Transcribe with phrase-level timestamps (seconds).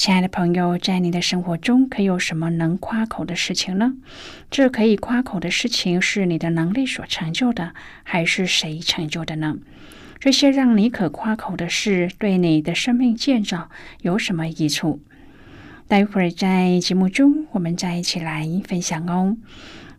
[0.00, 3.92] 亲爱的朋友，在你的生活中，可有什么能夸口的事情呢？
[4.50, 9.58] 这可以夸口的事情是你的能力所成就的，还是谁成就的呢？
[10.18, 13.68] 这些让你可夸口的事，对你的生命建造
[14.00, 15.02] 有什么益处？
[15.86, 19.36] 待会儿在节目中，我们再一起来分享哦。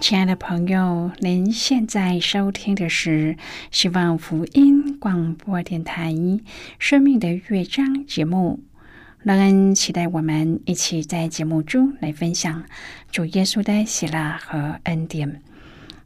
[0.00, 3.38] 亲爱的朋友，您现在收听的是
[3.70, 6.12] 希望福音广播电台
[6.78, 8.60] 《生命的乐章》节目。
[9.22, 12.64] 乐恩期待我们一起在节目中来分享
[13.10, 15.40] 主耶稣的喜乐和恩典。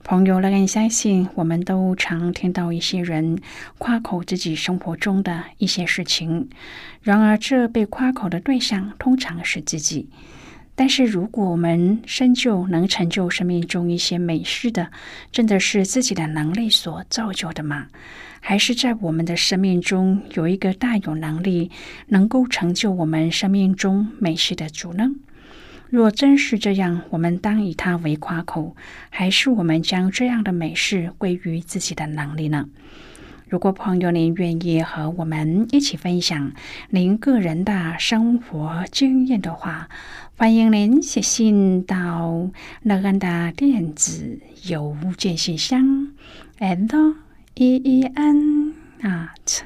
[0.05, 3.39] 朋友，乐恩相信，我们都常听到一些人
[3.77, 6.49] 夸口自己生活中的一些事情。
[7.03, 10.09] 然而，这被夸口的对象通常是自己。
[10.75, 14.91] 但是，如果我们深究能成就生命中一些美事的，
[15.31, 17.89] 真的是自己的能力所造就的吗？
[18.41, 21.71] 还是在我们的生命中有一个大有能力，
[22.07, 25.11] 能够成就我们生命中美事的主呢？
[25.91, 28.77] 若真是这样，我们当以它为夸口，
[29.09, 32.69] 还是我们将这样的美事归于自己的能力呢？
[33.49, 36.53] 如果朋友您愿意和我们一起分享
[36.91, 39.89] 您个人的生活经验的话，
[40.37, 42.51] 欢迎您写信到
[42.83, 46.09] 乐安的电子邮件信箱
[46.59, 47.15] ，l
[47.55, 49.63] e e n at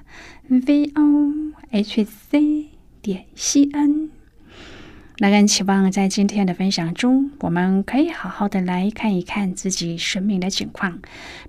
[0.47, 1.33] v o
[1.73, 2.69] h c
[3.03, 4.12] 点 c n。
[5.23, 10.99] 那更期望在今天的分享中，我们可以好好的来看一看自己生命的情况，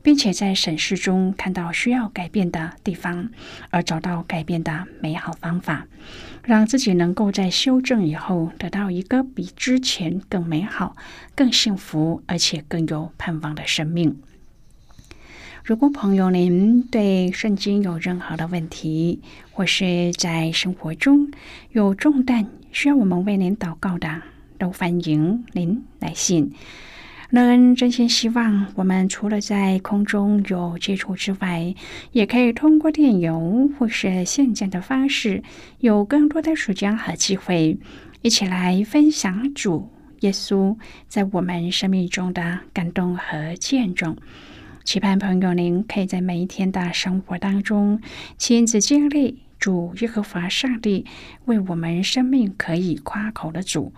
[0.04, 3.32] 并且在审视中看到需要改变的地方，
[3.72, 5.88] 而找到改变的美好方法，
[6.44, 10.96] 让自己能够在修正以后得到一个比之前更美好、
[11.34, 14.22] 更幸福，而且更有盼望的生命。
[15.64, 21.32] 如果朋友您对圣经有任何的问题，或是在生活中
[21.72, 24.10] 有重担需要我们为您祷告的，
[24.58, 26.52] 都欢迎您来信。
[27.30, 31.76] 乐恩真心希望我们除了在空中有接触之外，
[32.12, 35.44] 也可以通过电邮或是现在的方式，
[35.80, 37.78] 有更多的时间和机会，
[38.24, 39.90] 一起来分享主
[40.22, 40.76] 耶稣
[41.08, 44.18] 在我们生命中的感动和见证。
[44.84, 48.02] 期盼朋友，您可以在每一天的生活当中
[48.38, 51.06] 亲自经历主耶和华上帝
[51.46, 53.94] 为我们生命可以夸口的主。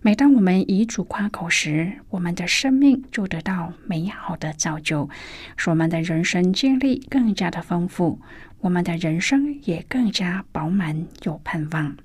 [0.00, 5.10] 每当我们以主夸口时，我们的生命就得到美好的造就，
[5.56, 8.20] 使我们的人生经历更加的丰富，
[8.60, 11.96] 我们的人生也更加饱满有盼望。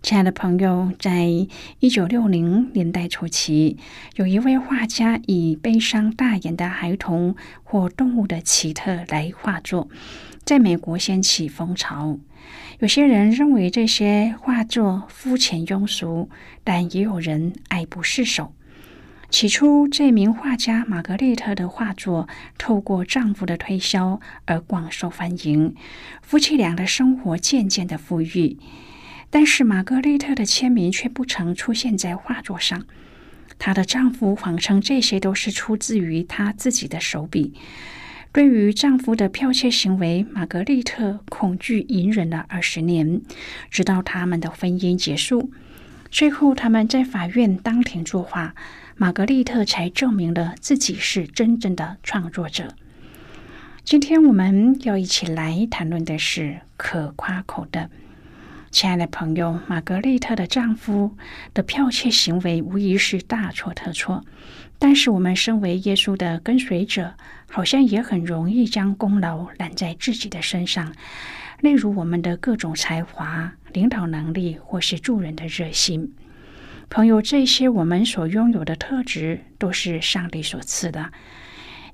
[0.00, 1.26] 亲爱的朋友，在
[1.80, 3.78] 一九六零年代初期，
[4.14, 7.34] 有一位画家以悲伤大眼的孩童
[7.64, 9.88] 或动物的奇特来画作，
[10.44, 12.18] 在美国掀起风潮。
[12.80, 16.28] 有些人认为这些画作肤浅庸俗，
[16.62, 18.54] 但也有人爱不释手。
[19.30, 25.74] 起初，这名画家玛格丽特的画作透过丈夫的推销而广受欢迎，
[26.22, 28.58] 夫妻俩的生活渐渐的富裕。
[29.30, 32.84] 但是玛格丽特的签名却不曾出现在画作上。
[33.58, 37.54] 她的丈夫谎称这些都是出自于她自己的手笔。
[38.34, 43.22] 对于丈夫的剽窃行为，玛格丽特恐惧隐忍了二十年，
[43.70, 45.52] 直到他们的婚姻结束。
[46.10, 48.56] 最后，他们在法院当庭作画，
[48.96, 52.74] 玛格丽特才证明了自己是真正的创作者。
[53.84, 57.88] 今天我们要一起来谈论的是可夸口的。
[58.72, 61.16] 亲爱的朋友，玛格丽特的丈夫
[61.54, 64.24] 的剽窃行为无疑是大错特错。
[64.86, 67.14] 但是，我们身为耶稣的跟随者，
[67.48, 70.92] 好像也很容易将功劳揽在自己的身上。
[71.62, 76.12] 例如，我们的各种才华、领导能力，或是助人的热心。
[76.90, 81.10] 朋友，这些我们所拥有的特质，都是上帝所赐的。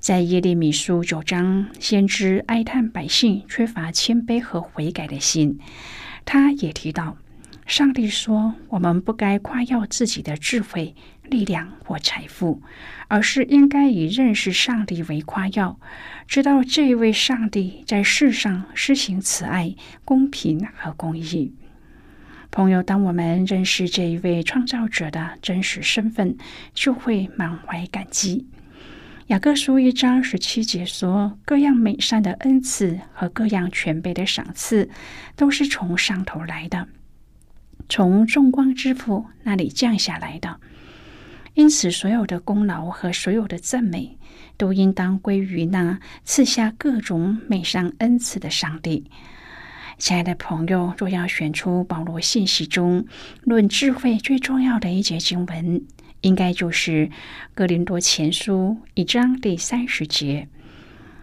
[0.01, 5.57] 在耶利米书九章，先知哀叹百姓缺乏谦卑和悔改的心。
[6.25, 7.15] 他也提到，
[7.65, 10.93] 上帝说：“我们不该夸耀自己的智慧、
[11.31, 12.61] 力量或财富，
[13.07, 15.79] 而是应该以认识上帝为夸耀，
[16.27, 19.73] 知道这一位上帝在世上施行慈爱、
[20.05, 21.55] 公平和公义。”
[22.51, 26.35] 朋友，当我们认识这一位创造者的真实身份，
[26.73, 28.45] 就会满怀感激。
[29.27, 34.89] 雅各书一章十七节说：“各样美善的恩赐和各样全备的赏赐，
[35.37, 36.89] 都是从上头来的，
[37.87, 40.59] 从众光之父那里降下来的。
[41.61, 44.17] 因此，所有的功劳和所有的赞美，
[44.57, 49.11] 都应当归于那赐下各种美善恩赐的上帝。”
[49.99, 53.05] 亲爱的朋友，若要选出保罗信息中
[53.43, 55.85] 论智慧最重要的一节经文，
[56.21, 57.07] 应该就是
[57.53, 60.47] 《格林多前书》一章第三十节。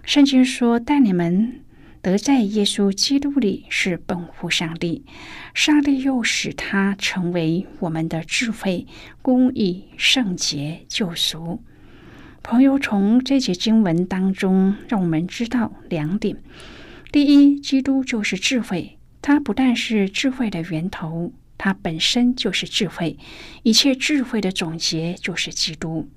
[0.04, 1.62] 圣经说：“但你们
[2.02, 5.05] 得在耶稣基督里是本乎上帝，
[5.55, 8.87] 上帝又使他成为我们的智慧、
[9.21, 11.62] 公义、圣洁、救赎。”
[12.43, 16.43] 朋友，从这节经文当中，让我们知道两点：
[17.12, 21.33] 第一，基督就是智慧，它不但是智慧的源头。
[21.59, 23.19] 它本身就是智慧，
[23.64, 26.09] 一切智慧的总结就是基督。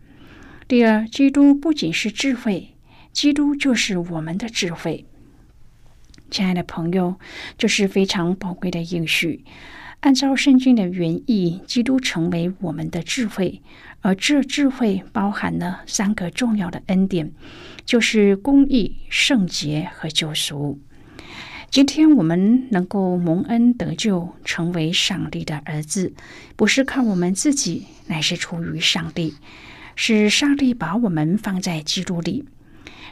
[0.68, 2.76] 第二，基督不仅是智慧，
[3.12, 5.08] 基督就是我们的智慧。
[6.32, 7.16] 亲爱的朋友，
[7.58, 9.44] 这是非常宝贵的应许。
[10.00, 13.62] 按照圣经的原意，基督成为我们的智慧，
[14.00, 17.32] 而这智慧包含了三个重要的恩典，
[17.86, 20.80] 就是公义、圣洁和救赎。
[21.70, 26.14] 今天我们能够蒙恩得救，成为上帝的儿子，
[26.56, 29.36] 不是靠我们自己，乃是出于上帝。
[29.96, 32.46] 是上帝把我们放在基督里。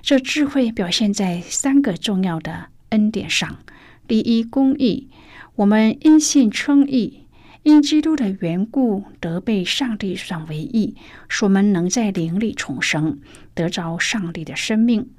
[0.01, 3.57] 这智慧表现在三个重要的恩典上：
[4.07, 5.09] 第一，公义。
[5.55, 7.25] 我们因信称义，
[7.63, 10.95] 因基督的缘故得被上帝算为义，
[11.27, 13.19] 使我们能在灵里重生，
[13.53, 15.09] 得着上帝的生命。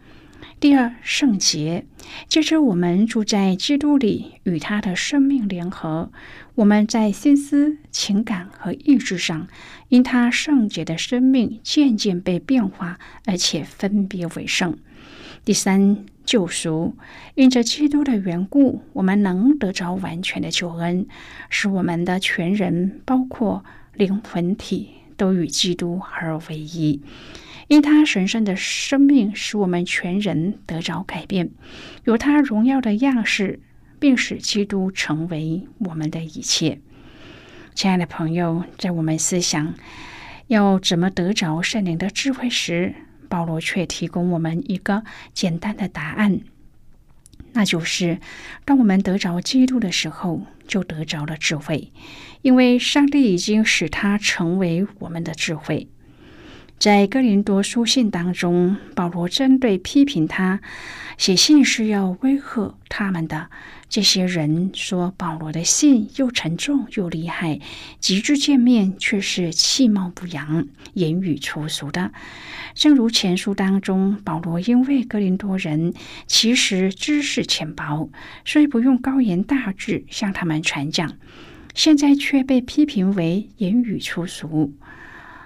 [0.59, 1.87] 第二，圣洁，
[2.29, 6.11] 接着我们住在基督里，与他的生命联合。
[6.55, 9.49] 我们在心思、情感和意志上，
[9.89, 14.79] 因他圣洁的生命渐渐被变化，而且分别为圣。
[15.51, 16.95] 第三，救赎，
[17.35, 21.09] 因着基督的缘故，我们能得着完全的救恩，
[21.49, 23.65] 使我们的全人，包括
[23.95, 27.03] 灵魂体，都与基督合而为一。
[27.67, 31.51] 因他神圣的生命使我们全人得着改变，
[32.05, 33.59] 有他荣耀的样式，
[33.99, 36.79] 并使基督成为我们的一切。
[37.75, 39.75] 亲爱的朋友，在我们思想
[40.47, 42.95] 要怎么得着圣灵的智慧时，
[43.31, 46.41] 保罗却提供我们一个简单的答案，
[47.53, 48.19] 那就是：
[48.65, 51.93] 当我们得着基督的时候，就得着了智慧，
[52.43, 55.89] 因为上帝已经使他成为我们的智慧。
[56.81, 60.63] 在哥林多书信当中，保罗针对批评他
[61.19, 63.51] 写信是要威吓他们的
[63.91, 67.61] 这些人说，保罗的信又沉重又厉害，
[67.99, 72.13] 极致见面却是气貌不扬、言语粗俗的。
[72.73, 75.93] 正如前书当中，保罗因为哥林多人
[76.27, 78.09] 其实知识浅薄，
[78.47, 81.13] 所以不用高言大志向他们传讲，
[81.75, 84.73] 现在却被批评为言语粗俗。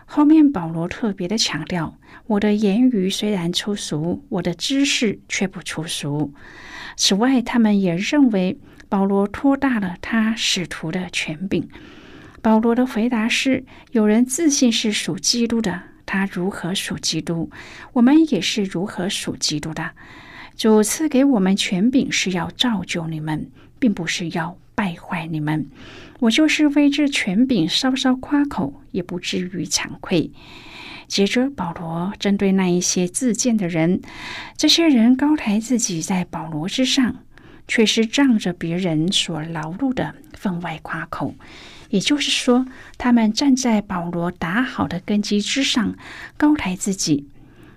[0.07, 6.33] 后面保罗特别的强调，我的言语虽然粗俗，我的知识却不粗俗。
[6.97, 8.59] 此外，他们也认为
[8.89, 11.69] 保罗托大了他使徒的权柄。
[12.41, 17.51] 保罗的回答是：有人自信是属基督的，他如何属基督，
[17.95, 19.93] 我们也是如何属基督的。
[20.57, 25.67] 主赐给我们权柄是要造就你们，并不是要败坏你们。
[26.21, 30.31] 我就是为这权柄稍稍夸口，也不至于惭愧。
[31.07, 34.01] 接着，保罗针对那一些自荐的人，
[34.57, 37.17] 这些人高抬自己在保罗之上，
[37.69, 41.35] 却是仗着别人所劳碌的分外夸口。
[41.91, 42.67] 也就是说，
[42.97, 45.95] 他们站在保罗打好的根基之上，
[46.39, 47.29] 高抬自己，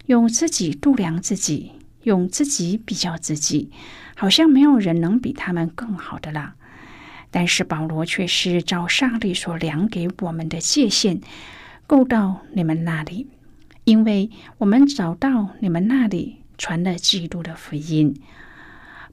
[0.06, 1.74] 用自己度量自己，
[2.04, 3.70] 用自己比较自己，
[4.16, 6.56] 好像没有人能比他们更好的了。
[7.30, 11.20] 但是保罗却是照上帝所量给我们的界限，
[11.86, 13.28] 够到你们那里，
[13.84, 18.16] 因为我们找到你们那里传了基督的福音。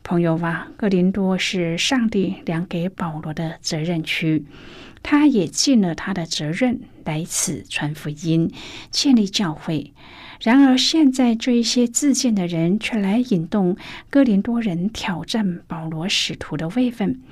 [0.03, 4.45] 朋友啊，哥林多是上帝量给保罗的责任区，
[5.03, 8.53] 他也尽了他的责任来此传福音，
[8.91, 9.93] 建立教会。
[10.41, 13.77] 然而现在这一些自荐的人却来引动
[14.11, 17.23] 哥林多人挑战保罗使徒的位分。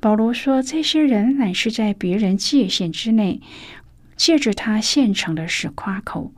[0.00, 3.42] 保罗说：“这些人乃是在别人界限之内，
[4.16, 6.32] 借着他现成的事夸口。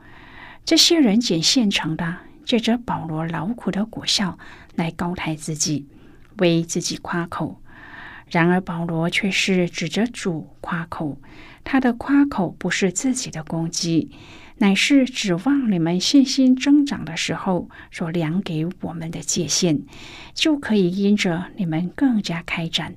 [0.65, 4.37] 这些人捡现成的，借着保罗劳苦的果效
[4.75, 5.87] 来高抬自己，
[6.39, 7.63] 为自己夸口。
[8.29, 11.21] 然而保罗却是指着主夸口，
[11.63, 14.11] 他的夸口不是自己的攻击，
[14.59, 19.83] 乃是指望你们信心增长的时候所量给我们的界限，
[20.35, 22.97] 就可以因着你们更加开展。”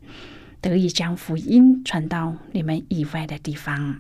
[0.65, 4.00] 得以将福音传到你们以外的地方。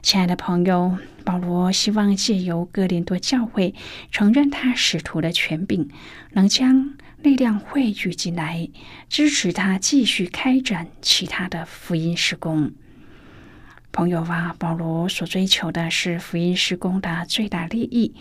[0.00, 3.74] 亲爱的朋友，保罗希望借由哥林多教会
[4.10, 5.90] 承认他使徒的权柄，
[6.30, 8.70] 能将力量汇聚进来，
[9.10, 12.72] 支持他继续开展其他的福音施工。
[13.92, 18.14] 朋友啊，保罗所追求的是福音施工的最大利益，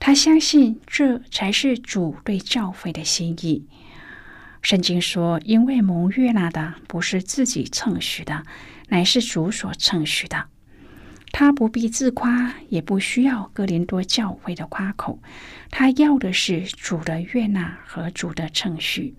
[0.00, 3.66] 他相信这才是主对教会的心意。
[4.62, 8.44] 圣经说：“因为蒙悦纳的不是自己称许的，
[8.88, 10.46] 乃是主所称许的。
[11.32, 15.18] 他不必自夸，也不需要哥林多教会的夸口。
[15.70, 19.14] 他要的是主的悦纳和主的称许。”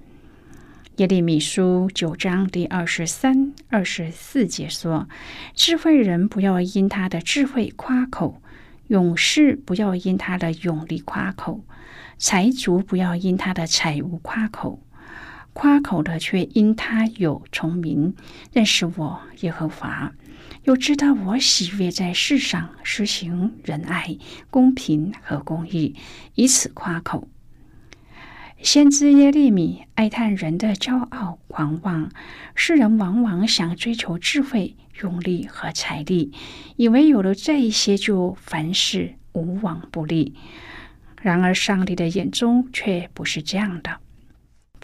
[0.97, 5.09] 耶利米书九章第二十三、二十四节说
[5.53, 8.41] ：“智慧人不要因他的智慧夸口，
[8.87, 11.65] 勇士不要因他的勇力夸口，
[12.17, 14.79] 财主不要因他的财物夸口。”
[15.53, 18.15] 夸口的却因他有聪明，
[18.51, 20.11] 认识我耶和华，
[20.63, 24.17] 又知道我喜悦在世上实行仁爱、
[24.49, 25.95] 公平和公义，
[26.33, 27.27] 以此夸口。
[28.61, 32.09] 先知耶利米哀叹人的骄傲狂妄，
[32.55, 36.31] 世人往往想追求智慧、用力和财力，
[36.77, 40.33] 以为有了这一些就凡事无往不利。
[41.21, 43.99] 然而，上帝的眼中却不是这样的。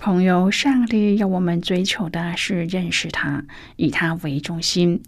[0.01, 3.43] 朋友，上帝要我们追求的是认识他，
[3.75, 5.03] 以他为中心，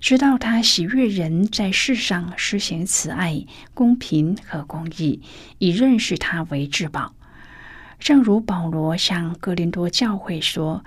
[0.00, 5.22] 知道他喜悦人在世上施行慈爱、公平和公义，
[5.56, 7.14] 以认识他为至宝。
[7.98, 10.84] 正如保罗向哥林多教会说：“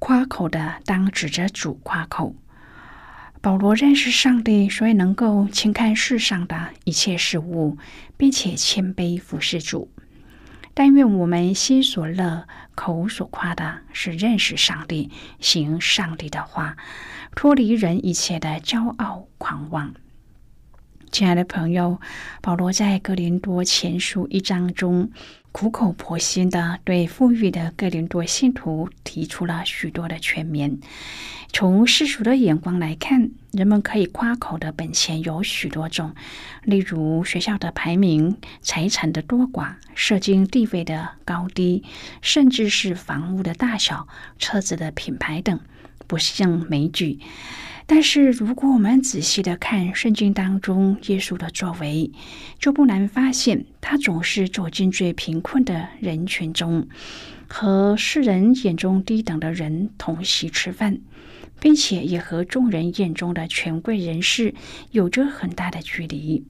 [0.00, 2.34] 夸口的当指着主夸口。”
[3.40, 7.78] 保罗认识上帝，所以能够轻看世上的一切事物，
[8.16, 9.92] 并且谦卑服侍主。
[10.78, 16.76] 但愿我们心所乐、口所夸的是认识上帝、行上帝的话，
[17.34, 19.94] 脱离人一切的骄傲狂妄。
[21.10, 22.00] 亲爱的朋友，
[22.42, 25.10] 保罗在哥林多前书一章中。
[25.52, 30.78] 苦口婆心的对富裕的哥林多信徒提出了许多的劝勉。
[31.50, 36.14] 从世俗的眼光来看，人们可以夸口的本钱有许多种，
[36.62, 41.82] 例如学校的排名、财产的多寡、社经地位的高低，
[42.20, 44.06] 甚至是房屋的大小、
[44.38, 45.58] 车子的品牌等，
[46.06, 47.18] 不胜枚举。
[47.88, 52.10] 但是，如果我们仔细的看圣经当中耶稣的作为，
[52.58, 56.88] 就不难发现，他总是走进最贫困的人群中，
[57.46, 60.98] 和世人眼中低等的人同席吃饭，
[61.60, 64.54] 并且也和众人眼中的权贵人士
[64.90, 66.44] 有着很大的距离。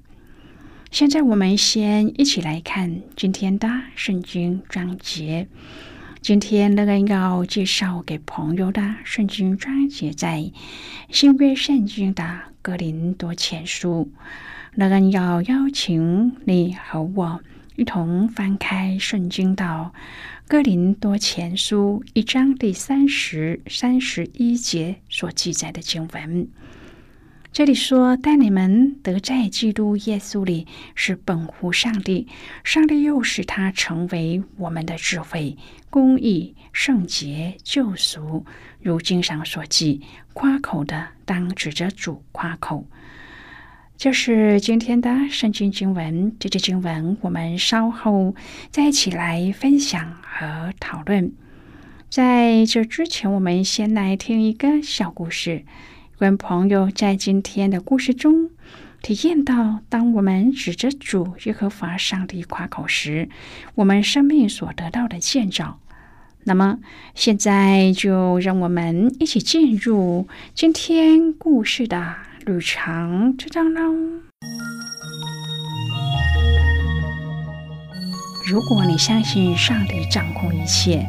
[0.91, 5.49] 现在，我们先一起来看今天的圣经章节。
[6.26, 10.50] 今天那个要介绍给朋友的圣经章节在
[11.09, 14.11] 新约圣经的格林多前书。
[14.75, 17.40] 那个要邀请你和我
[17.76, 19.95] 一同翻开圣经到
[20.49, 26.49] 哥林多前书一章第三十三十一节所记载的经文。
[27.57, 32.29] 这里说：“但你们得在基督耶稣里是本乎上帝，
[32.65, 35.57] 上帝又使他成为我们的智慧、
[35.89, 38.45] 公义、圣洁、救赎。
[38.83, 40.02] 如经上所记，
[40.35, 42.87] 夸口的当指着主夸口。”
[43.97, 46.37] 这是今天的圣经经文。
[46.39, 48.35] 这节经文我们稍后
[48.71, 51.33] 再一起来分享和讨论。
[52.11, 55.65] 在这之前，我们先来听一个小故事。
[56.19, 58.49] 跟朋友在今天的故事中
[59.02, 63.29] 体验到，当我们指着主耶和华上帝夸口时，
[63.75, 65.79] 我们生命所得到的建造。
[66.45, 66.79] 那么，
[67.15, 72.15] 现在就让我们一起进入今天故事的
[72.47, 73.83] 旅程之中喽。
[78.47, 81.07] 如果你相信上帝掌控一切，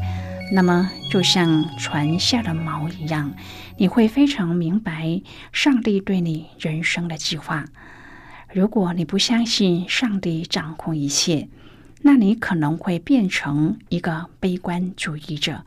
[0.54, 3.34] 那么，就像船下的锚一样，
[3.78, 7.66] 你会非常明白上帝对你人生的计划。
[8.52, 11.48] 如果你不相信上帝掌控一切，
[12.02, 15.64] 那你可能会变成一个悲观主义者，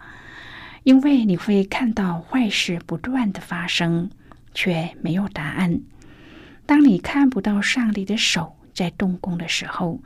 [0.82, 4.10] 因为你会看到坏事不断的发生，
[4.54, 5.80] 却没有答案。
[6.66, 10.00] 当你看不到上帝的手在动工的时候，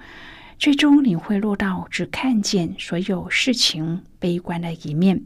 [0.59, 5.23] 最终你会落到只看见所有事情悲观的一面，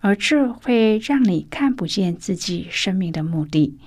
[0.00, 3.78] 而这会让你看不见自己生命的目的。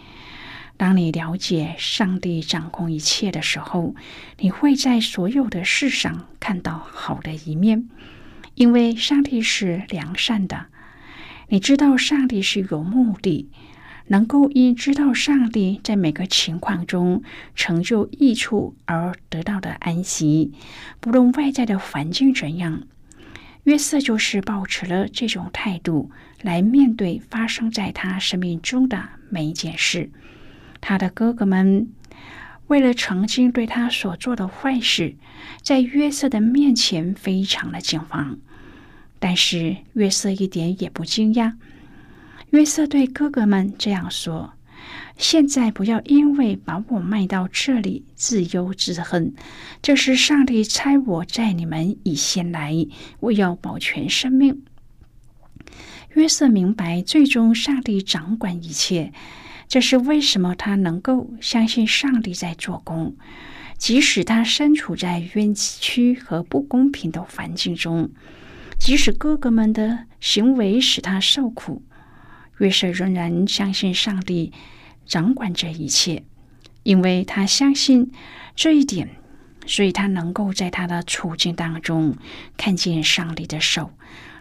[0.78, 3.96] 当你了解上帝掌控一切的时候，
[4.40, 7.88] 你会在所有的事上看到好的一面，
[8.56, 10.66] 因为上帝是良善的。
[11.50, 13.50] 你知道上帝是有目的。
[14.08, 17.24] 能够因知道上帝在每个情况中
[17.56, 20.52] 成就益处而得到的安息，
[21.00, 22.84] 不论外在的环境怎样，
[23.64, 26.10] 约瑟就是保持了这种态度
[26.42, 30.10] 来面对发生在他生命中的每一件事。
[30.80, 31.92] 他的哥哥们
[32.68, 35.16] 为了曾经对他所做的坏事，
[35.62, 38.40] 在约瑟的面前非常的惊慌，
[39.20, 41.54] 但是约瑟一点也不惊讶。
[42.50, 44.54] 约瑟对哥哥们这样说
[45.18, 49.34] ：“现在不要因为把我卖到这里自忧自恨，
[49.82, 52.88] 这是上帝差我在你们以先来，
[53.20, 54.64] 我要保全生命。”
[56.16, 59.14] 约瑟明白，最终上帝掌管一切，
[59.68, 63.16] 这是为什么他能够相信上帝在做工，
[63.78, 68.10] 即使他身处在冤屈和不公平的环境中，
[68.78, 71.82] 即使哥哥们的行为使他受苦。
[72.62, 74.54] 约瑟仍然相信上帝
[75.08, 76.24] 掌管这一切，
[76.84, 78.12] 因为他相信
[78.56, 79.10] 这一点，
[79.66, 82.16] 所以他能够在他的处境当中
[82.58, 83.90] 看见上帝的手，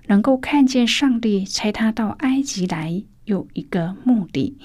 [0.06, 4.58] 能够看见上帝差他到埃及来有一个目的，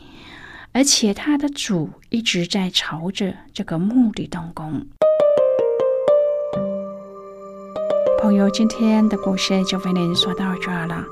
[0.73, 4.85] 而且他的主一直在朝着这个目的动工。
[8.21, 11.05] 朋友，今天的故事就为您说到这儿了。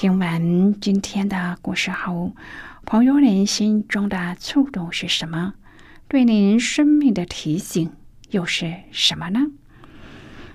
[0.00, 2.30] 听完今天的故事后，
[2.84, 5.54] 朋友您心中的触动是什么？
[6.06, 7.90] 对您生命的提醒
[8.30, 9.48] 又是什么呢？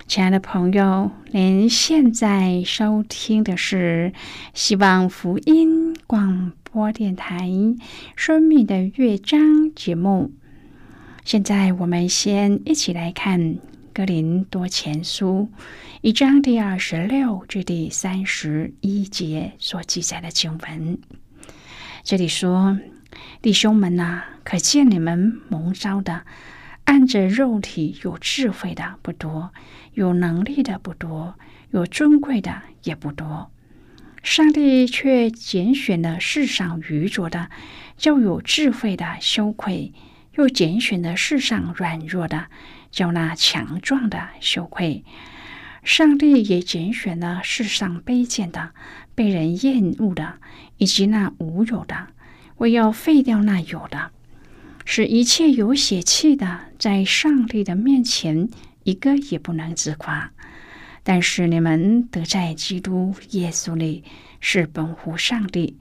[0.06, 4.14] 亲爱的朋友，您现在收听的是
[4.54, 7.46] 希望福音广播电台
[8.16, 9.38] 《生命的乐章》
[9.74, 10.32] 节目。
[11.22, 13.38] 现在，我们先一起来看
[13.92, 15.50] 《格林多前书》
[16.04, 20.98] 一章第二十六至第三十一节所记载的经文。
[22.02, 22.78] 这里说。
[23.40, 26.26] 弟兄们呐，可见你们蒙召的，
[26.84, 29.54] 按着肉体有智慧的不多，
[29.94, 31.36] 有能力的不多，
[31.70, 33.50] 有尊贵的也不多。
[34.22, 37.48] 上帝却拣选了世上愚拙的，
[37.96, 39.94] 叫有智慧的羞愧；
[40.34, 42.48] 又拣选了世上软弱的，
[42.90, 45.02] 叫那强壮的羞愧。
[45.84, 48.70] 上帝也拣选了世上卑贱的、
[49.14, 50.38] 被人厌恶的，
[50.78, 52.08] 以及那无有的。
[52.56, 54.10] 我要废掉那有的，
[54.86, 58.48] 使一切有血气的，在上帝的面前
[58.84, 60.32] 一个也不能自夸。
[61.02, 64.04] 但是你们得在基督耶稣里
[64.40, 65.76] 是本乎上帝，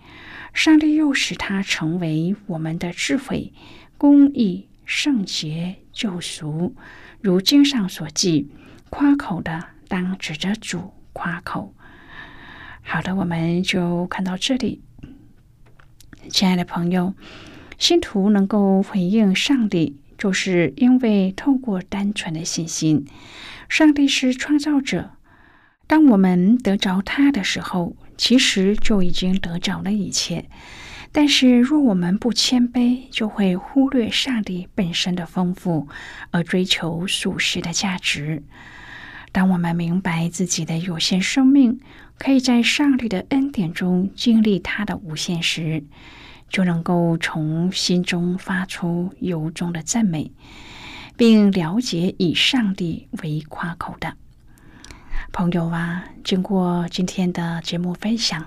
[0.54, 3.54] 上帝又使他成为我们的智慧、
[3.98, 6.76] 公义、圣洁、救赎。
[7.22, 8.50] 如经上所记，
[8.90, 11.76] 夸口的当指着主夸口。
[12.82, 14.82] 好的，我们就看到这里。
[16.32, 17.14] 亲爱的朋友，
[17.78, 23.06] 信徒能够回应上帝，就是因为透过单纯的信心。
[23.70, 25.12] 上帝是创造者，
[25.86, 30.50] 当我们得着他的时候，其实就已经得着了一切。
[31.12, 35.88] 但是，若我们不谦卑，就会忽略上帝本身的丰富，
[36.32, 38.42] 而追求属实的价值。
[39.34, 41.80] 当我们明白自己的有限生命，
[42.20, 45.84] 可以在上帝的恩典中经历他的无限时，
[46.50, 50.32] 就能够从心中发出由衷的赞美，
[51.18, 54.16] 并了解以上帝为夸口的
[55.32, 56.06] 朋友啊。
[56.24, 58.46] 经过今天的节目分享，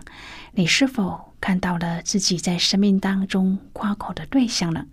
[0.53, 4.87] 你是否看到了自己在生命当中夸口的对象呢？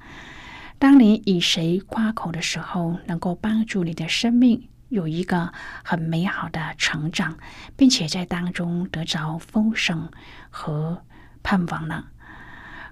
[0.79, 5.51] 当你以谁夸口的时候，能够帮助你的生命有一个
[5.84, 7.36] 很美好的成长，
[7.75, 10.10] 并且在当中得着丰盛
[10.51, 11.01] 和
[11.41, 12.06] 盼望呢？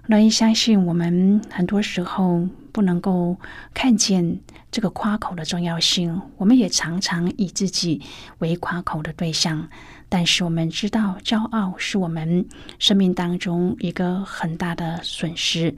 [0.08, 3.38] 乐意相信，我们很多时候不能够
[3.72, 4.40] 看见
[4.72, 6.20] 这个夸口的重要性。
[6.38, 8.02] 我们也常常以自己
[8.38, 9.68] 为夸口的对象，
[10.08, 12.48] 但是我们知道，骄傲是我们
[12.80, 15.76] 生命当中一个很大的损失。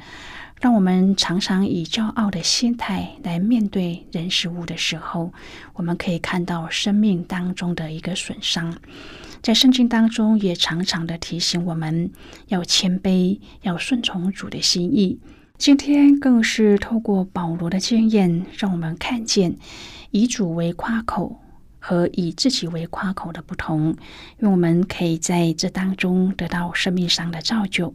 [0.61, 5.33] 当我们常常以骄傲的心态来面对人事物的时候，
[5.75, 8.75] 我们可以看到生命当中的一个损伤。
[9.43, 12.11] 在圣经当中，也常常的提醒我们
[12.49, 15.21] 要谦卑，要顺从主的心意。
[15.59, 19.57] 今天更是透过保罗的经验，让我们看见
[20.11, 21.41] 以主为夸口
[21.79, 23.89] 和以自己为夸口的不同，
[24.39, 27.95] 因为我们可以在这当中得到生命上的造就。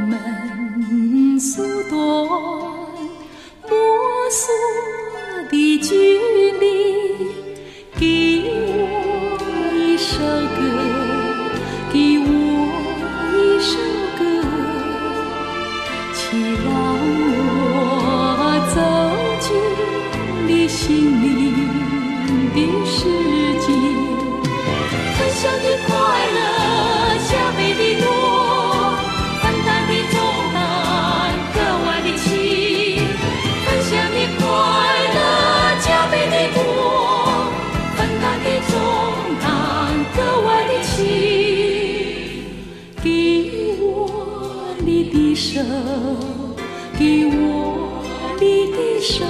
[49.01, 49.25] 手，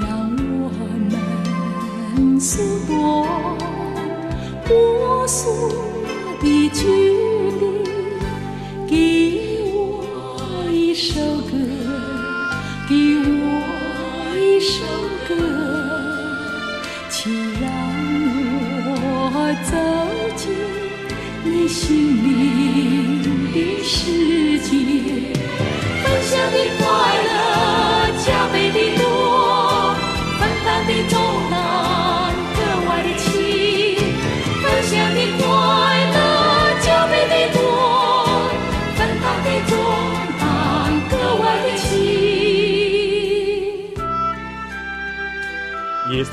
[0.00, 0.08] 让
[0.60, 0.68] 我
[1.08, 2.98] 们缩短
[4.68, 5.38] 摸索
[6.40, 7.62] 的距离。
[8.90, 8.92] 给
[9.72, 9.76] 我
[10.72, 11.52] 一首歌，
[12.88, 12.90] 给
[13.44, 13.46] 我
[14.36, 14.82] 一首
[15.28, 15.30] 歌，
[17.08, 17.70] 请让
[18.90, 18.92] 我
[19.70, 19.72] 走
[20.34, 20.50] 进
[21.44, 21.86] 你心
[22.24, 24.37] 灵的世。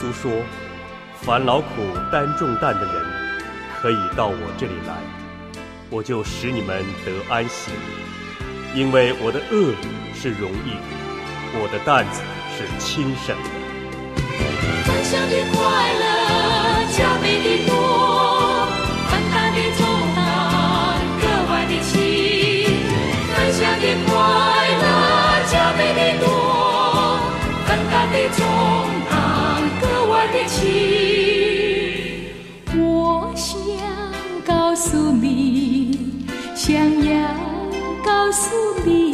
[0.05, 0.31] 稣说
[1.21, 1.65] ：“凡劳苦
[2.11, 3.03] 担重担的人，
[3.81, 4.93] 可以到我这里来，
[5.89, 7.71] 我就使你们得安息。
[8.75, 9.73] 因为我的恶
[10.13, 10.79] 是容易的，
[11.59, 12.21] 我的担子
[12.55, 13.49] 是轻省的。”
[14.85, 15.57] 分享的快
[16.01, 16.03] 乐
[16.91, 17.73] 加倍的多，
[19.09, 19.81] 分担的重
[20.13, 20.17] 担
[21.19, 21.93] 格外的轻。
[23.33, 24.11] 分享的快
[24.81, 24.85] 乐
[25.49, 26.25] 加倍的多，
[27.65, 28.39] 分担的重
[30.35, 30.59] 的轻。
[32.77, 33.55] 我想
[34.45, 37.27] 告诉你，想要
[38.03, 38.49] 告诉
[38.85, 39.04] 你。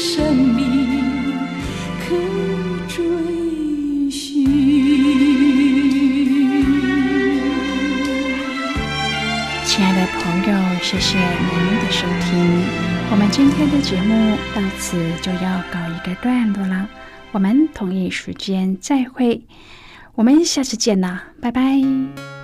[0.00, 1.36] 生命
[2.00, 2.16] 可
[2.88, 3.04] 追
[4.10, 4.46] 寻。
[9.66, 12.30] 亲爱的朋友，谢谢您的收听。
[13.10, 16.88] 我们今天的节目到此就要告一个段落了，
[17.32, 19.42] 我们同一时间再会，
[20.14, 22.39] 我们下次见啦，拜拜。